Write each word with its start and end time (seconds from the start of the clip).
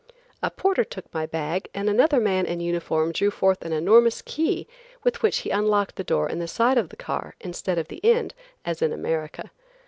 A 0.41 0.49
porter 0.49 0.83
took 0.83 1.13
my 1.13 1.27
bag 1.27 1.67
and 1.75 1.87
another 1.87 2.19
man 2.19 2.47
in 2.47 2.59
uniform 2.59 3.11
drew 3.11 3.29
forth 3.29 3.63
an 3.63 3.71
enormous 3.71 4.23
key 4.23 4.67
with 5.03 5.21
which 5.21 5.37
he 5.45 5.51
unlocked 5.51 5.95
the 5.95 6.03
door 6.03 6.27
in 6.27 6.39
the 6.39 6.47
side 6.47 6.79
of 6.79 6.89
the 6.89 6.95
car 6.97 7.35
instead 7.39 7.77
of 7.77 7.87
the 7.87 8.03
end, 8.03 8.33
as 8.65 8.81
in 8.81 8.91
America. 8.93 9.51